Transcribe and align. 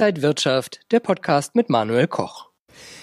Inside 0.00 0.22
Wirtschaft, 0.22 0.80
der 0.92 1.00
Podcast 1.00 1.54
mit 1.54 1.68
Manuel 1.68 2.06
Koch. 2.06 2.48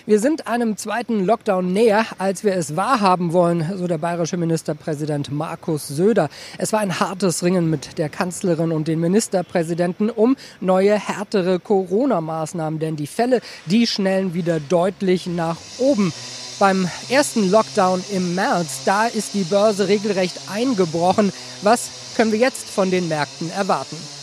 Wir 0.07 0.19
sind 0.19 0.47
einem 0.47 0.77
zweiten 0.77 1.25
Lockdown 1.27 1.71
näher, 1.71 2.07
als 2.17 2.43
wir 2.43 2.55
es 2.55 2.75
wahrhaben 2.75 3.33
wollen, 3.33 3.77
so 3.77 3.85
der 3.85 3.99
bayerische 3.99 4.35
Ministerpräsident 4.35 5.31
Markus 5.31 5.87
Söder. 5.87 6.27
Es 6.57 6.73
war 6.73 6.79
ein 6.79 6.99
hartes 6.99 7.43
Ringen 7.43 7.69
mit 7.69 7.99
der 7.99 8.09
Kanzlerin 8.09 8.71
und 8.71 8.87
den 8.87 8.99
Ministerpräsidenten 8.99 10.09
um 10.09 10.37
neue, 10.59 10.97
härtere 10.97 11.59
Corona-Maßnahmen, 11.59 12.79
denn 12.79 12.95
die 12.95 13.05
Fälle, 13.05 13.41
die 13.67 13.85
schnellen 13.85 14.33
wieder 14.33 14.59
deutlich 14.59 15.27
nach 15.27 15.57
oben. 15.77 16.11
Beim 16.57 16.89
ersten 17.09 17.51
Lockdown 17.51 18.03
im 18.11 18.33
März, 18.33 18.85
da 18.85 19.05
ist 19.05 19.35
die 19.35 19.43
Börse 19.43 19.87
regelrecht 19.87 20.49
eingebrochen. 20.51 21.31
Was 21.61 21.91
können 22.15 22.31
wir 22.31 22.39
jetzt 22.39 22.67
von 22.67 22.89
den 22.89 23.07
Märkten 23.07 23.51
erwarten? 23.51 24.16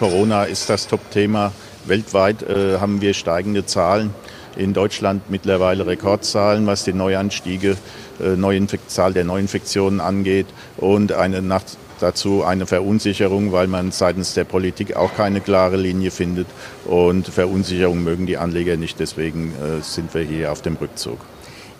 Corona 0.00 0.44
ist 0.44 0.70
das 0.70 0.88
Top-Thema. 0.88 1.52
Weltweit 1.84 2.42
äh, 2.42 2.78
haben 2.78 3.02
wir 3.02 3.12
steigende 3.12 3.66
Zahlen. 3.66 4.14
In 4.56 4.72
Deutschland 4.72 5.28
mittlerweile 5.28 5.86
Rekordzahlen, 5.86 6.66
was 6.66 6.84
die 6.84 6.94
Neuanstiege, 6.94 7.76
äh, 8.18 8.34
Neuinfekt 8.34 8.90
Zahl 8.90 9.12
der 9.12 9.24
Neuinfektionen 9.24 10.00
angeht 10.00 10.46
und 10.78 11.12
eine 11.12 11.42
nach, 11.42 11.64
dazu 12.00 12.42
eine 12.44 12.64
Verunsicherung, 12.64 13.52
weil 13.52 13.66
man 13.66 13.92
seitens 13.92 14.32
der 14.32 14.44
Politik 14.44 14.96
auch 14.96 15.14
keine 15.14 15.42
klare 15.42 15.76
Linie 15.76 16.10
findet. 16.10 16.46
Und 16.86 17.28
Verunsicherung 17.28 18.02
mögen 18.02 18.24
die 18.24 18.38
Anleger 18.38 18.78
nicht. 18.78 19.00
Deswegen 19.00 19.52
äh, 19.52 19.82
sind 19.82 20.14
wir 20.14 20.22
hier 20.22 20.50
auf 20.50 20.62
dem 20.62 20.76
Rückzug. 20.76 21.18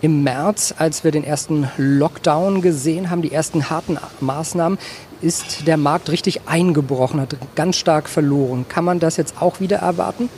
Im 0.02 0.22
März, 0.22 0.74
als 0.78 1.04
wir 1.04 1.10
den 1.10 1.24
ersten 1.24 1.68
Lockdown 1.76 2.62
gesehen 2.62 3.10
haben, 3.10 3.20
die 3.20 3.32
ersten 3.32 3.68
harten 3.68 3.98
Maßnahmen, 4.20 4.78
ist 5.20 5.66
der 5.66 5.76
Markt 5.76 6.08
richtig 6.08 6.48
eingebrochen, 6.48 7.20
hat 7.20 7.36
ganz 7.54 7.76
stark 7.76 8.08
verloren. 8.08 8.64
Kann 8.66 8.84
man 8.84 8.98
das 8.98 9.18
jetzt 9.18 9.34
auch 9.42 9.60
wieder 9.60 9.76
erwarten? 9.76 10.30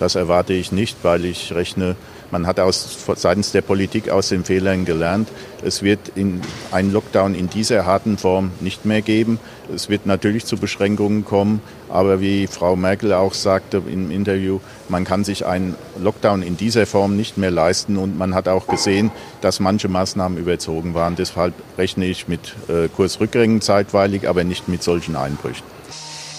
Das 0.00 0.14
erwarte 0.14 0.54
ich 0.54 0.72
nicht, 0.72 0.96
weil 1.02 1.26
ich 1.26 1.52
rechne, 1.52 1.94
man 2.30 2.46
hat 2.46 2.58
aus, 2.58 2.96
seitens 3.16 3.52
der 3.52 3.60
Politik 3.60 4.08
aus 4.08 4.30
den 4.30 4.44
Fehlern 4.44 4.86
gelernt. 4.86 5.28
Es 5.62 5.82
wird 5.82 6.00
in, 6.14 6.40
einen 6.70 6.90
Lockdown 6.90 7.34
in 7.34 7.50
dieser 7.50 7.84
harten 7.84 8.16
Form 8.16 8.50
nicht 8.60 8.86
mehr 8.86 9.02
geben. 9.02 9.38
Es 9.74 9.90
wird 9.90 10.06
natürlich 10.06 10.46
zu 10.46 10.56
Beschränkungen 10.56 11.26
kommen, 11.26 11.60
aber 11.90 12.22
wie 12.22 12.46
Frau 12.46 12.76
Merkel 12.76 13.12
auch 13.12 13.34
sagte 13.34 13.82
im 13.92 14.10
Interview, 14.10 14.60
man 14.88 15.04
kann 15.04 15.22
sich 15.22 15.44
einen 15.44 15.74
Lockdown 16.02 16.42
in 16.42 16.56
dieser 16.56 16.86
Form 16.86 17.14
nicht 17.14 17.36
mehr 17.36 17.50
leisten 17.50 17.98
und 17.98 18.16
man 18.16 18.34
hat 18.34 18.48
auch 18.48 18.68
gesehen, 18.68 19.10
dass 19.42 19.60
manche 19.60 19.88
Maßnahmen 19.88 20.38
überzogen 20.38 20.94
waren. 20.94 21.14
Deshalb 21.14 21.52
rechne 21.76 22.06
ich 22.06 22.26
mit 22.26 22.54
äh, 22.68 22.88
Kursrückgängen 22.88 23.60
zeitweilig, 23.60 24.26
aber 24.26 24.44
nicht 24.44 24.66
mit 24.66 24.82
solchen 24.82 25.14
Einbrüchen. 25.14 25.64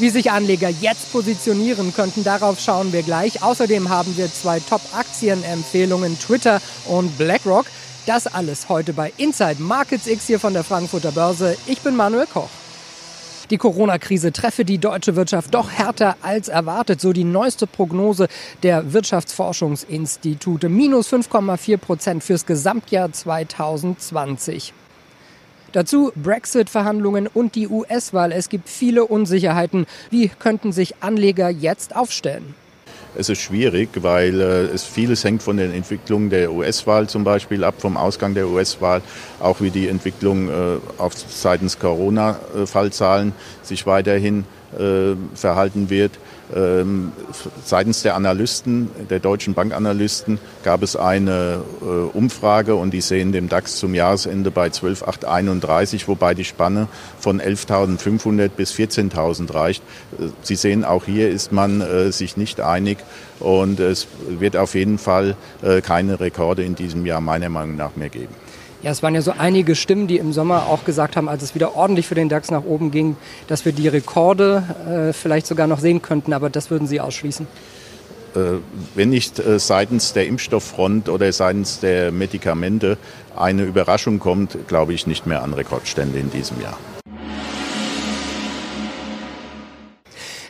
Wie 0.02 0.10
sich 0.10 0.32
Anleger 0.32 0.70
jetzt 0.70 1.12
positionieren 1.12 1.94
könnten, 1.94 2.24
darauf 2.24 2.60
schauen 2.60 2.92
wir 2.92 3.04
gleich. 3.04 3.44
Außerdem 3.44 3.90
haben 3.90 4.18
wir 4.18 4.34
zwei 4.34 4.60
Top-Aktienempfehlungen, 4.60 6.18
Twitter 6.18 6.60
und 6.88 7.16
BlackRock. 7.20 7.68
Das 8.08 8.26
alles 8.26 8.68
heute 8.68 8.94
bei 8.94 9.14
Inside 9.18 9.62
Markets 9.62 10.08
X 10.08 10.26
hier 10.26 10.40
von 10.40 10.54
der 10.54 10.64
Frankfurter 10.64 11.12
Börse. 11.12 11.56
Ich 11.68 11.82
bin 11.82 11.96
Manuel 11.96 12.26
Koch. 12.26 12.50
Die 13.52 13.58
Corona-Krise 13.58 14.32
treffe 14.32 14.66
die 14.66 14.80
deutsche 14.80 15.16
Wirtschaft 15.16 15.54
doch 15.54 15.70
härter 15.70 16.16
als 16.24 16.48
erwartet, 16.48 17.00
so 17.00 17.14
die 17.14 17.24
neueste 17.24 17.68
Prognose 17.68 18.28
der 18.64 18.94
Wirtschaftsforschungsinstitute. 18.94 20.68
Minus 20.68 21.14
5,4 21.14 21.78
Prozent 21.78 22.24
fürs 22.24 22.48
Gesamtjahr 22.48 23.12
2020. 23.12 24.74
Dazu 25.72 26.12
Brexit-Verhandlungen 26.16 27.28
und 27.28 27.56
die 27.56 27.68
US-Wahl. 27.68 28.32
Es 28.32 28.50
gibt 28.50 28.68
viele 28.68 29.06
Unsicherheiten. 29.06 29.86
Wie 30.10 30.28
könnten 30.28 30.72
sich 30.72 30.96
Anleger 31.02 31.50
jetzt 31.50 31.96
aufstellen? 31.96 32.56
Es 33.14 33.28
ist 33.28 33.42
schwierig, 33.42 33.90
weil 33.96 34.40
äh, 34.40 34.46
es 34.74 34.86
vieles 34.86 35.24
hängt 35.26 35.44
von 35.44 35.58
den 35.58 35.74
Entwicklungen 35.74 36.30
der 36.30 36.54
US-Wahl 36.54 37.08
zum 37.08 37.26
Beispiel 37.26 37.66
ab, 37.66 37.76
vom 37.78 37.98
Ausgang 37.98 38.34
der 38.34 38.48
US-Wahl, 38.48 39.02
auch 39.42 39.60
wie 39.60 39.70
die 39.70 39.90
Entwicklung 39.90 40.48
äh, 40.48 40.78
auf 40.98 41.14
seitens 41.16 41.78
Corona-Fallzahlen 41.78 43.34
sich 43.64 43.86
weiterhin 43.86 44.46
äh, 44.80 45.16
verhalten 45.36 45.90
wird. 45.90 46.12
Ähm, 46.56 47.12
seitens 47.64 48.02
der 48.02 48.16
Analysten, 48.16 48.90
der 49.10 49.20
deutschen 49.20 49.54
Bankanalysten, 49.54 50.40
gab 50.64 50.84
es 50.84 50.96
eine 50.96 51.62
äh, 51.82 51.86
Umfrage 51.86 52.76
und 52.76 52.92
die 52.92 53.02
sehen 53.02 53.32
den 53.32 53.50
DAX 53.50 53.78
zum 53.78 53.94
Jahresende 53.94 54.52
bei 54.52 54.68
12.831, 54.68 56.08
wobei 56.08 56.34
die 56.34 56.44
Spanne 56.44 56.88
von 57.20 57.42
11.500 57.42 58.50
bis 58.50 58.74
14.000 58.74 59.54
reicht. 59.54 59.84
Äh, 60.20 60.26
Sie 60.44 60.56
sehen, 60.56 60.84
auch 60.84 61.06
hier 61.06 61.30
ist 61.30 61.52
man 61.52 61.82
äh, 61.82 62.12
sich 62.12 62.38
nicht 62.38 62.60
einig 62.60 62.98
und 63.40 63.80
es 63.80 64.08
wird 64.28 64.56
auf 64.56 64.76
jeden 64.76 65.00
Fall 65.00 65.36
keine 65.84 66.20
Rekorde 66.20 66.64
in 66.64 66.76
diesem 66.76 67.08
Jahr 67.08 67.22
meiner 67.22 67.50
Meinung 67.50 67.76
nach 67.76 67.96
mehr 67.96 68.10
geben. 68.10 68.36
Ja, 68.84 68.90
es 68.90 69.04
waren 69.04 69.14
ja 69.14 69.22
so 69.22 69.34
einige 69.38 69.76
Stimmen, 69.76 70.08
die 70.08 70.18
im 70.18 70.34
Sommer 70.34 70.66
auch 70.66 70.86
gesagt 70.86 71.16
haben, 71.16 71.30
als 71.30 71.44
es 71.44 71.54
wieder 71.54 71.76
ordentlich 71.76 72.08
für 72.08 72.16
den 72.16 72.30
DAX 72.30 72.50
nach 72.50 72.64
oben 72.64 72.90
ging, 72.90 73.16
dass 73.48 73.64
wir 73.64 73.74
die 73.74 73.88
Rekorde 73.88 74.64
äh, 74.90 75.14
vielleicht 75.14 75.46
sogar 75.46 75.68
noch 75.68 75.80
sehen 75.80 76.02
könnten, 76.02 76.34
aber 76.34 76.50
das 76.50 76.72
würden 76.72 76.88
Sie 76.88 77.00
ausschließen. 77.00 77.48
Äh, 78.36 78.40
wenn 78.96 79.10
nicht 79.10 79.38
äh, 79.38 79.60
seitens 79.60 80.14
der 80.14 80.26
Impfstofffront 80.26 81.10
oder 81.10 81.32
seitens 81.32 81.80
der 81.80 82.12
Medikamente 82.12 82.98
eine 83.36 83.64
Überraschung 83.64 84.18
kommt, 84.18 84.58
glaube 84.68 84.94
ich 84.94 85.06
nicht 85.06 85.28
mehr 85.28 85.44
an 85.44 85.54
Rekordstände 85.54 86.18
in 86.18 86.32
diesem 86.32 86.60
Jahr. 86.60 86.78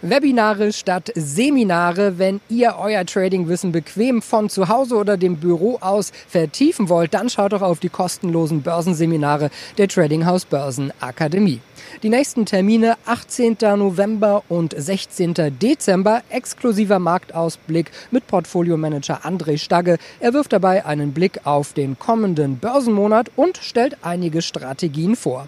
Webinare 0.03 0.73
statt 0.73 1.12
Seminare. 1.13 2.17
Wenn 2.17 2.41
ihr 2.50 2.75
euer 2.79 3.06
Tradingwissen 3.06 3.72
bequem 3.72 4.23
von 4.23 4.50
zu 4.50 4.67
Hause 4.67 4.95
oder 4.95 5.16
dem 5.16 5.38
Büro 5.38 5.78
aus 5.79 6.12
vertiefen 6.28 6.89
wollt, 6.89 7.13
dann 7.13 7.29
schaut 7.29 7.53
doch 7.53 7.62
auf 7.62 7.79
die 7.79 7.89
kostenlosen 7.89 8.63
Börsenseminare 8.63 9.51
der 9.78 9.88
Trading 9.88 10.25
House 10.25 10.45
Börsen 10.45 10.91
Akademie. 11.00 11.59
Die 12.01 12.09
nächsten 12.09 12.47
Termine 12.47 12.95
18. 13.06 13.57
November 13.78 14.44
und 14.50 14.73
16. 14.75 15.35
Dezember. 15.61 16.23
Exklusiver 16.29 16.97
Marktausblick 16.97 17.91
mit 18.09 18.25
Portfoliomanager 18.25 19.23
André 19.23 19.59
Stagge. 19.59 19.97
Er 20.19 20.34
wirft 20.34 20.51
dabei 20.51 20.84
einen 20.84 21.13
Blick 21.13 21.41
auf 21.45 21.73
den 21.73 22.00
kommenden 22.00 22.57
Börsenmonat 22.57 23.29
und 23.35 23.57
stellt 23.57 23.97
einige 24.01 24.41
Strategien 24.41 25.16
vor. 25.16 25.47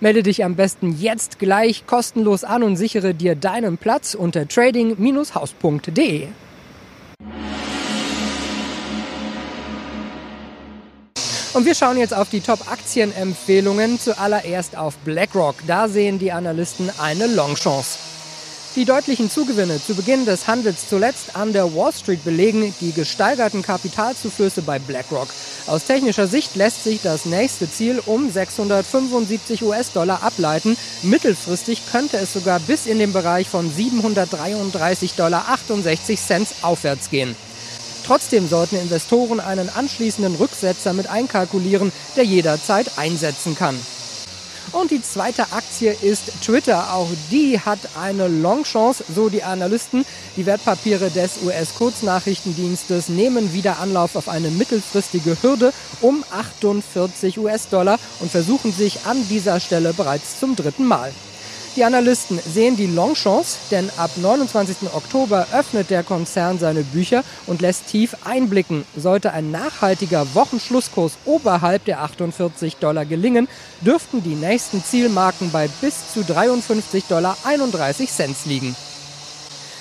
Melde 0.00 0.22
dich 0.22 0.44
am 0.44 0.54
besten 0.54 0.96
jetzt 0.98 1.40
gleich 1.40 1.86
kostenlos 1.86 2.44
an 2.44 2.62
und 2.62 2.76
sichere 2.76 3.14
dir 3.14 3.34
deinen 3.34 3.78
Platz 3.78 4.14
unter 4.14 4.46
trading-haus.de. 4.46 6.28
Und 11.54 11.66
wir 11.66 11.74
schauen 11.74 11.96
jetzt 11.96 12.14
auf 12.14 12.30
die 12.30 12.40
Top-Aktienempfehlungen. 12.40 13.98
Zuallererst 13.98 14.76
auf 14.76 14.96
BlackRock. 14.98 15.56
Da 15.66 15.88
sehen 15.88 16.20
die 16.20 16.30
Analysten 16.30 16.90
eine 17.00 17.26
Longchance. 17.26 17.98
Die 18.78 18.84
deutlichen 18.84 19.28
Zugewinne 19.28 19.84
zu 19.84 19.96
Beginn 19.96 20.24
des 20.24 20.46
Handels 20.46 20.88
zuletzt 20.88 21.34
an 21.34 21.52
der 21.52 21.74
Wall 21.74 21.92
Street 21.92 22.22
belegen 22.22 22.72
die 22.80 22.92
gesteigerten 22.92 23.60
Kapitalzuflüsse 23.60 24.62
bei 24.62 24.78
BlackRock. 24.78 25.26
Aus 25.66 25.82
technischer 25.82 26.28
Sicht 26.28 26.54
lässt 26.54 26.84
sich 26.84 27.02
das 27.02 27.24
nächste 27.24 27.68
Ziel 27.68 28.00
um 28.06 28.30
675 28.30 29.64
US-Dollar 29.64 30.22
ableiten. 30.22 30.76
Mittelfristig 31.02 31.90
könnte 31.90 32.18
es 32.18 32.32
sogar 32.32 32.60
bis 32.60 32.86
in 32.86 33.00
den 33.00 33.12
Bereich 33.12 33.48
von 33.48 33.68
733,68 33.68 35.16
Dollar 35.16 35.44
aufwärts 36.62 37.10
gehen. 37.10 37.34
Trotzdem 38.06 38.46
sollten 38.46 38.76
Investoren 38.76 39.40
einen 39.40 39.70
anschließenden 39.70 40.36
Rücksetzer 40.36 40.92
mit 40.92 41.08
einkalkulieren, 41.08 41.90
der 42.14 42.22
jederzeit 42.22 42.96
einsetzen 42.96 43.56
kann. 43.56 43.76
Und 44.72 44.90
die 44.90 45.02
zweite 45.02 45.52
Aktie 45.52 45.96
ist 46.02 46.42
Twitter. 46.42 46.92
Auch 46.92 47.08
die 47.30 47.58
hat 47.58 47.78
eine 48.00 48.28
Longchance, 48.28 49.04
so 49.14 49.28
die 49.28 49.42
Analysten. 49.42 50.04
Die 50.36 50.46
Wertpapiere 50.46 51.10
des 51.10 51.42
US-Kurznachrichtendienstes 51.42 53.08
nehmen 53.08 53.52
wieder 53.54 53.78
Anlauf 53.78 54.16
auf 54.16 54.28
eine 54.28 54.50
mittelfristige 54.50 55.36
Hürde 55.42 55.72
um 56.00 56.22
48 56.30 57.38
US-Dollar 57.38 57.98
und 58.20 58.30
versuchen 58.30 58.72
sich 58.72 59.06
an 59.06 59.26
dieser 59.28 59.60
Stelle 59.60 59.94
bereits 59.94 60.38
zum 60.38 60.54
dritten 60.54 60.84
Mal. 60.86 61.12
Die 61.78 61.84
Analysten 61.84 62.40
sehen 62.40 62.76
die 62.76 62.88
Longchance, 62.88 63.56
denn 63.70 63.88
ab 63.98 64.10
29. 64.16 64.92
Oktober 64.94 65.46
öffnet 65.52 65.90
der 65.90 66.02
Konzern 66.02 66.58
seine 66.58 66.82
Bücher 66.82 67.22
und 67.46 67.60
lässt 67.60 67.86
tief 67.86 68.16
einblicken. 68.24 68.84
Sollte 68.96 69.32
ein 69.32 69.52
nachhaltiger 69.52 70.26
Wochenschlusskurs 70.34 71.12
oberhalb 71.24 71.84
der 71.84 72.02
48 72.02 72.78
Dollar 72.78 73.04
gelingen, 73.04 73.46
dürften 73.80 74.24
die 74.24 74.34
nächsten 74.34 74.82
Zielmarken 74.82 75.52
bei 75.52 75.68
bis 75.80 76.12
zu 76.12 76.22
53,31 76.22 77.08
Dollar 77.08 77.36
liegen. 78.46 78.74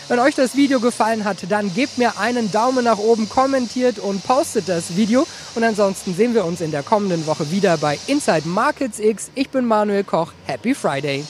Wenn 0.08 0.20
euch 0.20 0.36
das 0.36 0.56
Video 0.56 0.80
gefallen 0.80 1.26
hat, 1.26 1.50
dann 1.50 1.74
gebt 1.74 1.98
mir 1.98 2.20
einen 2.20 2.52
Daumen 2.52 2.86
nach 2.86 3.00
oben, 3.00 3.28
kommentiert 3.28 3.98
und 3.98 4.24
postet 4.24 4.70
das 4.70 4.96
Video. 4.96 5.26
Und 5.56 5.64
ansonsten 5.64 6.14
sehen 6.14 6.36
wir 6.36 6.46
uns 6.46 6.62
in 6.62 6.70
der 6.70 6.84
kommenden 6.84 7.26
Woche 7.26 7.50
wieder 7.50 7.76
bei 7.78 7.98
Inside 8.06 8.48
Markets 8.48 9.00
X. 9.00 9.32
Ich 9.34 9.50
bin 9.50 9.66
Manuel 9.66 10.04
Koch. 10.04 10.32
Happy 10.46 10.76
Friday! 10.76 11.26